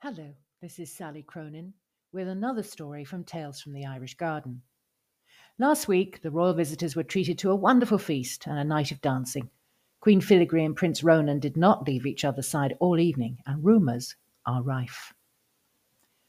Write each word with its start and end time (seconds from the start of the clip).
Hello, 0.00 0.32
this 0.62 0.78
is 0.78 0.94
Sally 0.94 1.24
Cronin 1.24 1.74
with 2.12 2.28
another 2.28 2.62
story 2.62 3.04
from 3.04 3.24
Tales 3.24 3.60
from 3.60 3.72
the 3.72 3.84
Irish 3.84 4.14
Garden. 4.14 4.62
Last 5.58 5.88
week, 5.88 6.22
the 6.22 6.30
royal 6.30 6.54
visitors 6.54 6.94
were 6.94 7.02
treated 7.02 7.36
to 7.38 7.50
a 7.50 7.56
wonderful 7.56 7.98
feast 7.98 8.46
and 8.46 8.60
a 8.60 8.62
night 8.62 8.92
of 8.92 9.00
dancing. 9.00 9.50
Queen 9.98 10.20
Filigree 10.20 10.64
and 10.64 10.76
Prince 10.76 11.02
Ronan 11.02 11.40
did 11.40 11.56
not 11.56 11.84
leave 11.88 12.06
each 12.06 12.24
other's 12.24 12.46
side 12.46 12.76
all 12.78 13.00
evening, 13.00 13.38
and 13.44 13.64
rumours 13.64 14.14
are 14.46 14.62
rife. 14.62 15.12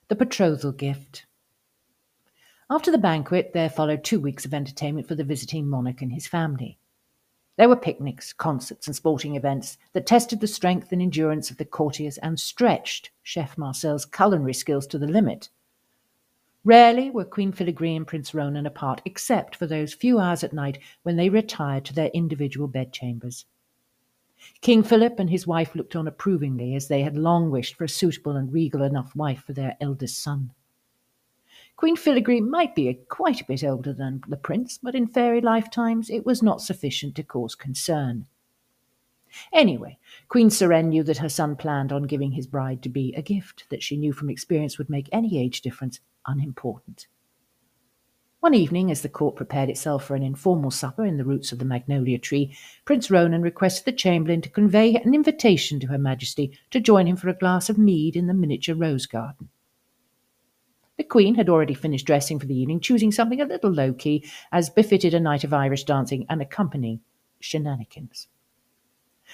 The 0.08 0.16
betrothal 0.16 0.72
gift. 0.72 1.28
After 2.72 2.90
the 2.90 2.98
banquet, 2.98 3.52
there 3.54 3.70
followed 3.70 4.04
two 4.04 4.20
weeks 4.20 4.46
of 4.46 4.54
entertainment 4.56 5.08
for 5.08 5.14
the 5.14 5.24
visiting 5.24 5.70
monarch 5.70 6.02
and 6.02 6.12
his 6.12 6.26
family. 6.26 6.80
There 7.60 7.68
were 7.68 7.76
picnics, 7.76 8.32
concerts, 8.32 8.88
and 8.88 8.96
sporting 8.96 9.36
events 9.36 9.78
that 9.92 10.08
tested 10.08 10.40
the 10.40 10.48
strength 10.48 10.94
and 10.94 11.02
endurance 11.02 11.52
of 11.52 11.58
the 11.58 11.66
courtiers 11.66 12.18
and 12.20 12.40
stretched 12.40 13.12
Chef 13.22 13.58
Marcel's 13.58 14.06
culinary 14.06 14.54
skills 14.54 14.88
to 14.88 14.98
the 14.98 15.06
limit. 15.06 15.50
Rarely 16.64 17.10
were 17.10 17.26
Queen 17.26 17.52
Filigree 17.52 17.98
and 17.98 18.08
Prince 18.08 18.34
Ronan 18.34 18.66
apart, 18.66 19.02
except 19.04 19.58
for 19.58 19.68
those 19.68 19.94
few 19.94 20.20
hours 20.20 20.42
at 20.42 20.54
night 20.54 20.80
when 21.04 21.18
they 21.18 21.28
retired 21.28 21.84
to 21.84 21.94
their 21.94 22.08
individual 22.14 22.70
bedchambers. 22.70 23.46
King 24.62 24.82
Philip 24.82 25.20
and 25.20 25.30
his 25.30 25.46
wife 25.46 25.76
looked 25.76 25.98
on 25.98 26.08
approvingly, 26.08 26.76
as 26.76 26.88
they 26.88 27.02
had 27.02 27.18
long 27.18 27.52
wished 27.52 27.76
for 27.76 27.84
a 27.84 27.90
suitable 27.90 28.38
and 28.38 28.54
regal 28.54 28.84
enough 28.84 29.14
wife 29.18 29.44
for 29.44 29.52
their 29.52 29.76
eldest 29.82 30.24
son. 30.24 30.52
Queen 31.80 31.96
Filigree 31.96 32.42
might 32.42 32.76
be 32.76 32.90
a, 32.90 32.94
quite 32.94 33.40
a 33.40 33.46
bit 33.46 33.64
older 33.64 33.94
than 33.94 34.22
the 34.28 34.36
prince, 34.36 34.78
but 34.84 34.96
in 34.96 35.08
fairy 35.08 35.40
lifetimes 35.40 36.10
it 36.10 36.26
was 36.26 36.44
not 36.44 36.62
sufficient 36.62 37.16
to 37.16 37.24
cause 37.24 37.56
concern. 37.56 38.26
Anyway, 39.54 39.98
Queen 40.28 40.50
Seren 40.50 40.90
knew 40.90 41.04
that 41.04 41.20
her 41.20 41.30
son 41.30 41.56
planned 41.56 41.94
on 41.94 42.04
giving 42.04 42.34
his 42.34 42.48
bride 42.48 42.84
to 42.84 42.90
be 42.90 43.14
a 43.16 43.22
gift 43.22 43.64
that 43.70 43.82
she 43.82 43.96
knew 43.96 44.12
from 44.12 44.30
experience 44.30 44.78
would 44.78 44.90
make 44.90 45.08
any 45.14 45.40
age 45.40 45.62
difference 45.62 46.02
unimportant. 46.28 47.08
One 48.42 48.54
evening, 48.54 48.92
as 48.92 49.02
the 49.02 49.08
court 49.08 49.38
prepared 49.38 49.70
itself 49.70 50.04
for 50.04 50.16
an 50.18 50.24
informal 50.24 50.72
supper 50.72 51.06
in 51.06 51.16
the 51.16 51.24
roots 51.24 51.54
of 51.54 51.60
the 51.60 51.66
magnolia 51.66 52.20
tree, 52.20 52.58
Prince 52.84 53.10
Ronan 53.10 53.42
requested 53.42 53.86
the 53.86 53.98
chamberlain 53.98 54.42
to 54.42 54.50
convey 54.50 54.96
an 54.96 55.16
invitation 55.16 55.80
to 55.80 55.88
Her 55.88 55.98
Majesty 55.98 56.60
to 56.72 56.82
join 56.82 57.08
him 57.08 57.16
for 57.16 57.30
a 57.30 57.34
glass 57.34 57.70
of 57.70 57.78
mead 57.78 58.18
in 58.18 58.28
the 58.28 58.34
miniature 58.34 58.76
rose 58.76 59.06
garden. 59.06 59.48
The 61.00 61.06
Queen 61.06 61.36
had 61.36 61.48
already 61.48 61.76
finished 61.76 62.06
dressing 62.06 62.40
for 62.40 62.46
the 62.46 62.60
evening, 62.60 62.82
choosing 62.82 63.10
something 63.10 63.40
a 63.40 63.46
little 63.46 63.72
low 63.72 63.94
key, 63.94 64.30
as 64.52 64.70
befitted 64.70 65.14
a 65.14 65.20
night 65.22 65.46
of 65.46 65.54
Irish 65.54 65.86
dancing 65.86 66.26
and 66.30 66.42
accompanying 66.42 67.00
shenanigans. 67.40 68.28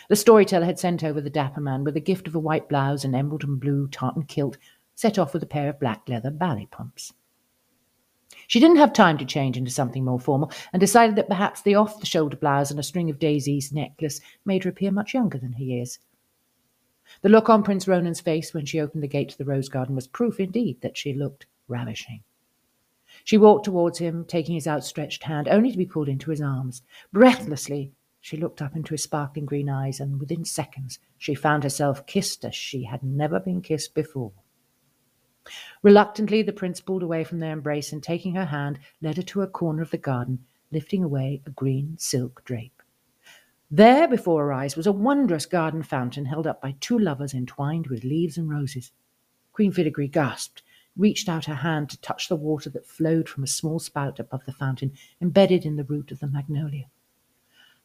The 0.07 0.15
storyteller 0.15 0.67
had 0.67 0.77
sent 0.77 1.03
over 1.03 1.19
the 1.19 1.31
dapper 1.31 1.61
man 1.61 1.83
with 1.83 1.97
a 1.97 1.99
gift 1.99 2.27
of 2.27 2.35
a 2.35 2.39
white 2.39 2.69
blouse 2.69 3.03
and 3.03 3.15
emerald 3.15 3.43
and 3.43 3.59
blue 3.59 3.87
tartan 3.87 4.25
kilt, 4.25 4.59
set 4.93 5.17
off 5.17 5.33
with 5.33 5.41
a 5.41 5.47
pair 5.47 5.67
of 5.67 5.79
black 5.79 6.07
leather 6.07 6.29
ballet 6.29 6.67
pumps. 6.67 7.13
She 8.45 8.59
didn't 8.59 8.77
have 8.77 8.93
time 8.93 9.17
to 9.17 9.25
change 9.25 9.57
into 9.57 9.71
something 9.71 10.05
more 10.05 10.19
formal, 10.19 10.51
and 10.71 10.79
decided 10.79 11.15
that 11.15 11.27
perhaps 11.27 11.63
the 11.63 11.73
off 11.73 11.99
the 11.99 12.05
shoulder 12.05 12.37
blouse 12.37 12.69
and 12.69 12.79
a 12.79 12.83
string 12.83 13.09
of 13.09 13.17
daisies 13.17 13.73
necklace 13.73 14.21
made 14.45 14.65
her 14.65 14.69
appear 14.69 14.91
much 14.91 15.15
younger 15.15 15.39
than 15.39 15.53
her 15.53 15.63
years. 15.63 15.97
The 17.23 17.29
look 17.29 17.49
on 17.49 17.63
Prince 17.63 17.87
Ronan's 17.87 18.21
face 18.21 18.53
when 18.53 18.67
she 18.67 18.79
opened 18.79 19.01
the 19.01 19.07
gate 19.07 19.29
to 19.29 19.37
the 19.39 19.45
rose 19.45 19.67
garden 19.67 19.95
was 19.95 20.05
proof 20.05 20.39
indeed 20.39 20.81
that 20.81 20.95
she 20.95 21.11
looked 21.11 21.47
ravishing. 21.67 22.23
She 23.23 23.37
walked 23.37 23.65
towards 23.65 23.99
him, 23.99 24.25
taking 24.25 24.55
his 24.55 24.67
outstretched 24.67 25.23
hand, 25.23 25.47
only 25.47 25.71
to 25.71 25.77
be 25.77 25.85
pulled 25.85 26.09
into 26.09 26.31
his 26.31 26.41
arms. 26.41 26.81
Breathlessly, 27.13 27.93
she 28.19 28.37
looked 28.37 28.61
up 28.61 28.75
into 28.75 28.93
his 28.93 29.03
sparkling 29.03 29.45
green 29.45 29.69
eyes, 29.69 29.99
and 29.99 30.19
within 30.19 30.43
seconds 30.45 30.99
she 31.17 31.35
found 31.35 31.63
herself 31.63 32.05
kissed 32.07 32.43
as 32.43 32.55
she 32.55 32.83
had 32.83 33.03
never 33.03 33.39
been 33.39 33.61
kissed 33.61 33.93
before. 33.93 34.33
Reluctantly, 35.83 36.41
the 36.41 36.51
prince 36.51 36.81
pulled 36.81 37.03
away 37.03 37.23
from 37.23 37.39
their 37.39 37.53
embrace, 37.53 37.93
and 37.93 38.01
taking 38.01 38.35
her 38.35 38.45
hand, 38.45 38.79
led 39.01 39.17
her 39.17 39.23
to 39.23 39.43
a 39.43 39.47
corner 39.47 39.81
of 39.81 39.91
the 39.91 39.97
garden, 39.97 40.43
lifting 40.71 41.03
away 41.03 41.41
a 41.45 41.51
green 41.51 41.95
silk 41.99 42.43
drape. 42.45 42.81
There, 43.69 44.07
before 44.07 44.45
her 44.45 44.53
eyes, 44.53 44.75
was 44.75 44.87
a 44.87 44.91
wondrous 44.91 45.45
garden 45.45 45.83
fountain 45.83 46.25
held 46.25 46.47
up 46.47 46.61
by 46.61 46.75
two 46.79 46.97
lovers 46.97 47.33
entwined 47.33 47.87
with 47.87 48.03
leaves 48.03 48.37
and 48.37 48.49
roses. 48.49 48.91
Queen 49.53 49.71
Filigree 49.71 50.07
gasped 50.07 50.63
reached 50.97 51.27
out 51.27 51.45
her 51.45 51.55
hand 51.55 51.89
to 51.89 52.01
touch 52.01 52.27
the 52.27 52.35
water 52.35 52.69
that 52.69 52.85
flowed 52.85 53.27
from 53.27 53.43
a 53.43 53.47
small 53.47 53.79
spout 53.79 54.19
above 54.19 54.45
the 54.45 54.53
fountain, 54.53 54.93
embedded 55.21 55.65
in 55.65 55.75
the 55.75 55.83
root 55.83 56.11
of 56.11 56.19
the 56.19 56.27
magnolia. 56.27 56.85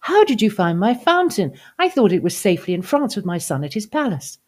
How 0.00 0.24
did 0.24 0.40
you 0.40 0.50
find 0.50 0.78
my 0.78 0.94
fountain? 0.94 1.54
I 1.78 1.88
thought 1.88 2.12
it 2.12 2.22
was 2.22 2.36
safely 2.36 2.72
in 2.72 2.82
France 2.82 3.16
with 3.16 3.24
my 3.24 3.38
son 3.38 3.64
at 3.64 3.74
his 3.74 3.86
palace. 3.86 4.38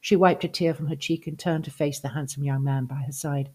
She 0.00 0.16
wiped 0.16 0.44
a 0.44 0.48
tear 0.48 0.74
from 0.74 0.88
her 0.88 0.96
cheek 0.96 1.26
and 1.26 1.38
turned 1.38 1.64
to 1.64 1.70
face 1.70 2.00
the 2.00 2.10
handsome 2.10 2.44
young 2.44 2.62
man 2.62 2.86
by 2.86 3.02
her 3.06 3.12
side. 3.12 3.50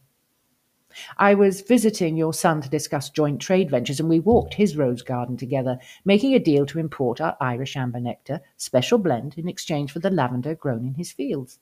I 1.17 1.35
was 1.35 1.61
visiting 1.61 2.17
your 2.17 2.33
son 2.33 2.61
to 2.61 2.69
discuss 2.69 3.11
joint 3.11 3.39
trade 3.39 3.69
ventures, 3.69 3.99
and 3.99 4.09
we 4.09 4.19
walked 4.19 4.55
his 4.55 4.75
rose 4.75 5.03
garden 5.03 5.37
together, 5.37 5.77
making 6.03 6.33
a 6.33 6.39
deal 6.39 6.65
to 6.65 6.79
import 6.79 7.21
our 7.21 7.37
Irish 7.39 7.75
amber 7.77 7.99
nectar, 7.99 8.41
special 8.57 8.97
blend, 8.97 9.37
in 9.37 9.47
exchange 9.47 9.91
for 9.91 9.99
the 9.99 10.09
lavender 10.09 10.55
grown 10.55 10.87
in 10.87 10.95
his 10.95 11.11
fields. 11.11 11.59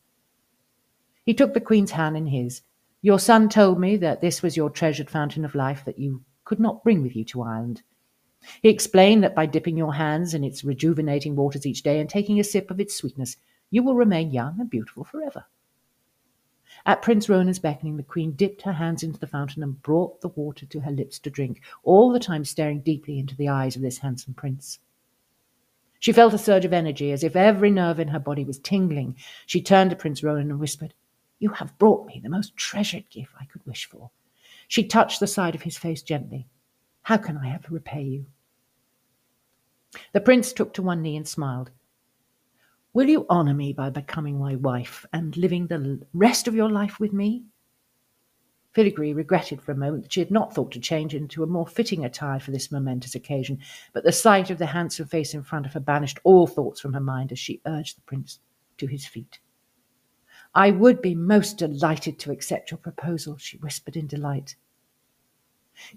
He 1.26 1.34
took 1.34 1.54
the 1.54 1.60
Queen's 1.60 1.92
hand 1.92 2.16
in 2.16 2.28
his, 2.28 2.62
your 3.08 3.20
son 3.20 3.48
told 3.48 3.80
me 3.80 3.96
that 3.96 4.20
this 4.20 4.44
was 4.44 4.58
your 4.58 4.70
treasured 4.70 5.10
fountain 5.10 5.46
of 5.46 5.56
life 5.56 5.86
that 5.86 5.98
you 5.98 6.22
could 6.44 6.60
not 6.60 6.84
bring 6.84 7.02
with 7.02 7.16
you 7.16 7.24
to 7.24 7.42
Ireland. 7.42 7.82
He 8.62 8.68
explained 8.68 9.24
that 9.24 9.34
by 9.34 9.46
dipping 9.46 9.78
your 9.78 9.94
hands 9.94 10.34
in 10.34 10.44
its 10.44 10.66
rejuvenating 10.66 11.34
waters 11.34 11.66
each 11.66 11.84
day 11.84 12.02
and 12.02 12.10
taking 12.10 12.38
a 12.38 12.44
sip 12.44 12.70
of 12.70 12.82
its 12.82 12.94
sweetness, 12.94 13.38
you 13.72 13.82
will 13.82 13.96
remain 13.96 14.32
young 14.32 14.60
and 14.60 14.70
beautiful 14.70 15.06
forever. 15.06 15.46
At 16.86 17.02
Prince 17.02 17.30
Ronan's 17.30 17.60
beckoning, 17.60 17.96
the 17.96 18.04
Queen 18.04 18.34
dipped 18.34 18.64
her 18.64 18.74
hands 18.74 19.04
into 19.04 19.22
the 19.22 19.26
fountain 19.26 19.64
and 19.64 19.82
brought 19.82 20.20
the 20.20 20.28
water 20.28 20.66
to 20.66 20.82
her 20.82 20.92
lips 20.92 21.18
to 21.20 21.30
drink, 21.30 21.62
all 21.84 22.12
the 22.12 22.20
time 22.20 22.44
staring 22.44 22.82
deeply 22.82 23.20
into 23.20 23.38
the 23.38 23.48
eyes 23.48 23.78
of 23.78 23.82
this 23.82 24.00
handsome 24.00 24.34
prince. 24.34 24.80
She 25.98 26.12
felt 26.12 26.34
a 26.34 26.38
surge 26.38 26.66
of 26.66 26.74
energy, 26.74 27.14
as 27.14 27.24
if 27.24 27.38
every 27.38 27.72
nerve 27.72 28.02
in 28.02 28.10
her 28.10 28.20
body 28.20 28.44
was 28.44 28.60
tingling. 28.60 29.16
She 29.46 29.62
turned 29.62 29.92
to 29.92 29.96
Prince 29.96 30.22
Ronan 30.24 30.52
and 30.52 30.60
whispered, 30.60 30.94
you 31.40 31.50
have 31.50 31.78
brought 31.78 32.08
me 32.08 32.20
the 32.22 32.30
most 32.30 32.56
treasured 32.58 33.10
gift 33.10 33.32
I 33.40 33.46
could 33.46 33.66
wish 33.66 33.88
for. 33.90 34.12
She 34.68 34.84
touched 34.84 35.20
the 35.20 35.28
side 35.28 35.56
of 35.56 35.62
his 35.62 35.78
face 35.78 36.02
gently. 36.02 36.48
How 37.04 37.18
can 37.18 37.38
I 37.38 37.54
ever 37.54 37.68
repay 37.70 38.04
you? 38.04 38.26
The 40.14 40.22
prince 40.22 40.52
took 40.52 40.74
to 40.74 40.82
one 40.82 41.02
knee 41.02 41.16
and 41.16 41.28
smiled. 41.28 41.72
Will 42.94 43.08
you 43.08 43.26
honour 43.30 43.54
me 43.54 43.74
by 43.74 43.90
becoming 43.90 44.40
my 44.40 44.56
wife 44.56 45.06
and 45.14 45.38
living 45.38 45.68
the 45.68 46.06
rest 46.14 46.48
of 46.48 46.56
your 46.56 46.70
life 46.70 47.00
with 47.00 47.14
me? 47.14 47.46
Filigree 48.74 49.14
regretted 49.14 49.62
for 49.62 49.72
a 49.72 49.76
moment 49.76 50.04
that 50.04 50.14
she 50.14 50.20
had 50.20 50.32
not 50.32 50.54
thought 50.54 50.72
to 50.72 50.80
change 50.80 51.16
into 51.16 51.44
a 51.44 51.48
more 51.48 51.68
fitting 51.68 52.06
attire 52.06 52.40
for 52.40 52.52
this 52.52 52.72
momentous 52.72 53.16
occasion, 53.16 53.60
but 53.94 54.04
the 54.04 54.12
sight 54.12 54.50
of 54.50 54.58
the 54.58 54.66
handsome 54.66 55.08
face 55.08 55.34
in 55.34 55.44
front 55.44 55.66
of 55.66 55.74
her 55.74 55.80
banished 55.80 56.20
all 56.24 56.46
thoughts 56.46 56.80
from 56.80 56.94
her 56.94 57.00
mind 57.00 57.32
as 57.32 57.40
she 57.40 57.62
urged 57.66 57.98
the 57.98 58.02
prince 58.02 58.40
to 58.78 58.88
his 58.88 59.06
feet. 59.06 59.40
I 60.54 60.72
would 60.72 61.02
be 61.02 61.16
most 61.16 61.58
delighted 61.58 62.20
to 62.20 62.32
accept 62.32 62.72
your 62.72 62.78
proposal, 62.78 63.38
she 63.38 63.58
whispered 63.58 63.96
in 63.96 64.08
delight. 64.08 64.56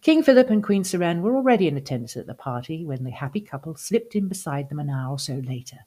King 0.02 0.22
Philip 0.22 0.50
and 0.50 0.62
Queen 0.62 0.82
Seren 0.82 1.22
were 1.22 1.34
already 1.34 1.66
in 1.66 1.76
attendance 1.76 2.16
at 2.16 2.26
the 2.26 2.34
party 2.34 2.84
when 2.84 3.04
the 3.04 3.10
happy 3.10 3.40
couple 3.40 3.74
slipped 3.76 4.14
in 4.14 4.28
beside 4.28 4.68
them 4.68 4.78
an 4.78 4.90
hour 4.90 5.12
or 5.12 5.18
so 5.18 5.36
later. 5.36 5.86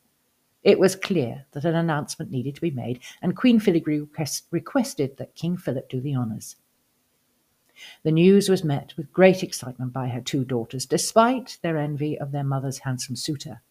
It 0.63 0.79
was 0.79 0.95
clear 0.95 1.45
that 1.51 1.65
an 1.65 1.75
announcement 1.75 2.31
needed 2.31 2.55
to 2.55 2.61
be 2.61 2.71
made, 2.71 3.01
and 3.21 3.35
Queen 3.35 3.59
Filigree 3.59 3.99
request, 3.99 4.45
requested 4.49 5.17
that 5.17 5.35
King 5.35 5.57
Philip 5.57 5.89
do 5.89 5.99
the 6.01 6.15
honours. 6.15 6.55
The 8.03 8.11
news 8.11 8.49
was 8.49 8.63
met 8.63 8.95
with 8.95 9.11
great 9.11 9.43
excitement 9.43 9.93
by 9.93 10.07
her 10.07 10.21
two 10.21 10.45
daughters, 10.45 10.85
despite 10.85 11.57
their 11.61 11.77
envy 11.77 12.17
of 12.17 12.31
their 12.31 12.43
mother's 12.43 12.79
handsome 12.79 13.15
suitor. 13.15 13.61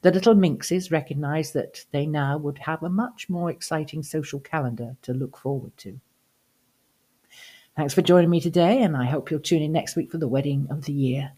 The 0.00 0.10
little 0.10 0.34
minxes 0.34 0.90
recognized 0.90 1.54
that 1.54 1.84
they 1.90 2.06
now 2.06 2.38
would 2.38 2.58
have 2.58 2.82
a 2.82 2.88
much 2.88 3.28
more 3.28 3.50
exciting 3.50 4.02
social 4.02 4.40
calendar 4.40 4.96
to 5.02 5.12
look 5.12 5.36
forward 5.36 5.76
to. 5.78 6.00
Thanks 7.76 7.94
for 7.94 8.02
joining 8.02 8.30
me 8.30 8.40
today, 8.40 8.82
and 8.82 8.96
I 8.96 9.04
hope 9.04 9.30
you'll 9.30 9.40
tune 9.40 9.62
in 9.62 9.72
next 9.72 9.96
week 9.96 10.10
for 10.10 10.18
the 10.18 10.28
wedding 10.28 10.66
of 10.70 10.84
the 10.84 10.92
year. 10.92 11.32